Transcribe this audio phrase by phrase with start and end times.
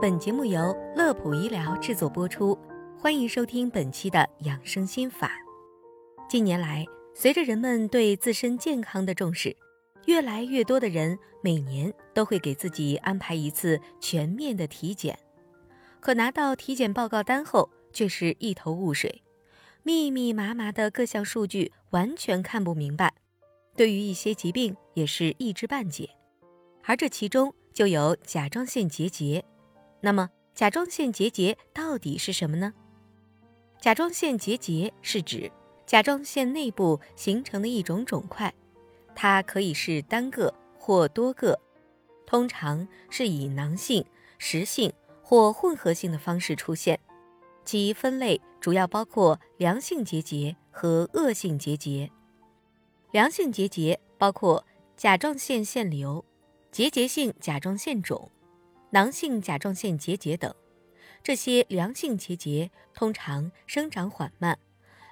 [0.00, 2.58] 本节目由乐普医疗制作播出，
[2.98, 5.30] 欢迎收听本期的养生心法。
[6.26, 9.54] 近年来，随着人们对自身健康的重视，
[10.06, 15.18] 越来越多的人每年都会给自己安排一次全面的体检。
[16.00, 19.22] 可拿到体检报告单后，却是一头雾水，
[19.82, 23.12] 密密麻麻的各项数据完全看不明白，
[23.76, 26.08] 对于一些疾病也是一知半解。
[26.84, 29.44] 而这其中就有甲状腺结节。
[30.00, 32.72] 那么，甲状腺结节到底是什么呢？
[33.80, 35.50] 甲状腺结节是指
[35.86, 38.52] 甲状腺内部形成的一种肿块，
[39.14, 41.58] 它可以是单个或多个，
[42.26, 44.04] 通常是以囊性、
[44.38, 44.92] 实性
[45.22, 46.98] 或混合性的方式出现。
[47.64, 52.10] 其分类主要包括良性结节和恶性结节。
[53.12, 54.64] 良性结节包括
[54.96, 56.24] 甲状腺腺瘤、
[56.70, 58.30] 结节性甲状腺肿。
[58.90, 60.52] 囊性甲状腺结节等，
[61.22, 64.58] 这些良性结节通常生长缓慢，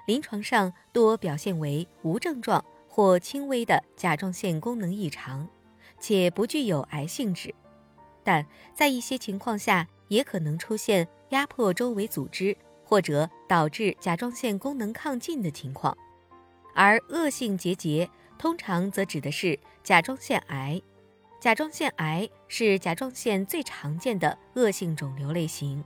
[0.05, 5.47] 临床上多表现为无症状或轻微的甲状腺功能异常，
[5.99, 7.53] 且不具有癌性质，
[8.23, 8.45] 但
[8.75, 15.97] 在一些情况下也可能出现压迫周围组织或者导致甲状腺功能亢进的情况。
[16.75, 20.81] 而恶性结节通常则指的是甲状腺癌。
[21.39, 25.81] 甲状腺癌是甲状腺最常见的恶性肿瘤类型，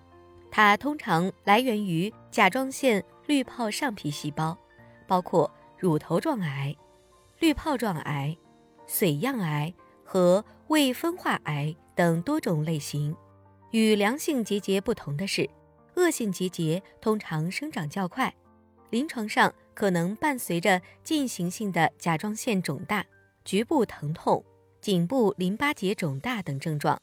[0.49, 4.57] 它通常来源于甲状腺滤泡上皮细胞，
[5.05, 6.75] 包括乳头状癌、
[7.37, 8.35] 滤泡状癌、
[8.87, 9.71] 髓样癌
[10.03, 13.15] 和未分化癌等多种类型。
[13.69, 15.47] 与良性结节不同的是，
[15.95, 18.33] 恶性结节通常生长较快，
[18.89, 23.05] 临床上可能伴随着进行性的甲状腺肿大、
[23.45, 24.43] 局部疼痛。
[24.83, 27.01] 颈部淋巴结肿大等症状，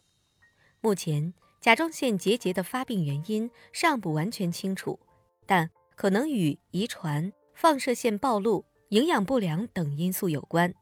[0.82, 5.00] 目前甲状腺结节的发病原因尚不完全清楚，
[5.46, 10.74] 但可能与遗传、放射线暴露、营养不良等因素有关。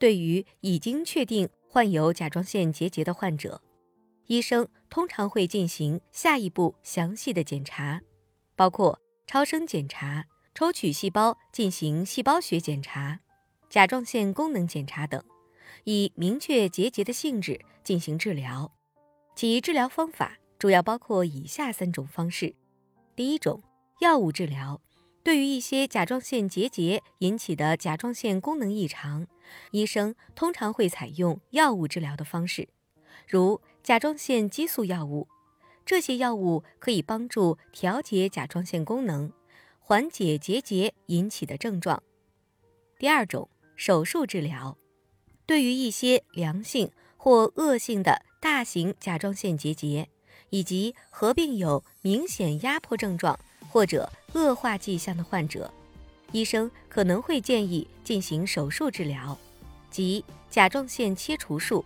[0.00, 3.62] 对于已经确定患有甲状腺结节的患者，
[4.26, 8.02] 医生通常会进行下一步详细的检查，
[8.56, 13.20] 包括超声检查、抽取细胞进行细胞学检查、
[13.70, 15.22] 甲状腺功能检查等。
[15.84, 18.72] 以明确结节的性质进行治疗，
[19.36, 22.54] 其治疗方法主要包括以下三种方式：
[23.14, 23.62] 第一种，
[24.00, 24.80] 药物治疗。
[25.22, 29.26] 对于一些甲状腺结节引起的甲状腺功能异常，
[29.70, 32.68] 医生通常会采用药物治疗的方式，
[33.26, 35.26] 如甲状腺激素药物。
[35.86, 39.32] 这些药物可以帮助调节甲状腺功能，
[39.78, 42.02] 缓解结节引起的症状。
[42.98, 44.76] 第二种，手术治疗。
[45.46, 50.08] 对于一些良性或恶性的大型甲状腺结节，
[50.50, 53.38] 以及合并有明显压迫症状
[53.68, 55.70] 或者恶化迹象的患者，
[56.32, 59.38] 医生可能会建议进行手术治疗，
[59.90, 61.84] 即甲状腺切除术。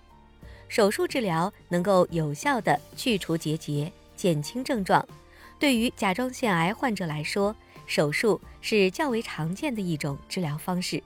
[0.69, 5.07] 手术治疗能够有效地去除结节，减轻症状。
[5.59, 11.03] 对于甲状腺癌患者来说，手术是较为常见的一种治疗方式。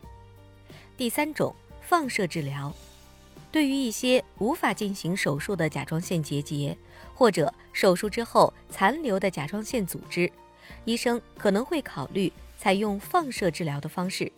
[0.96, 1.54] 第三种。
[1.92, 2.72] 放射治疗，
[3.50, 6.74] 对于一些无法进行手术的甲状腺结节，
[7.14, 10.32] 或者手术之后残留的甲状腺组织，
[10.86, 14.32] 医生可能会考虑采用放射治疗的方式，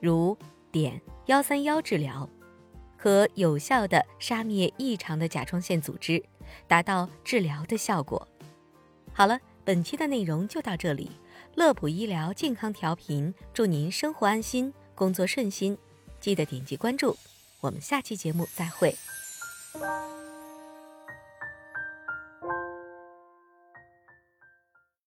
[0.00, 0.34] 如
[0.72, 2.26] 碘幺三幺治疗，
[2.96, 6.24] 可有效的杀灭异常的甲状腺组织，
[6.66, 8.26] 达到治疗的效果。
[9.12, 11.10] 好了，本期的内容就到这里，
[11.56, 15.76] 乐普医疗健康调频，祝您生活安心，工作顺心。
[16.26, 17.16] 记得点击关注，
[17.60, 18.96] 我们下期节目再会。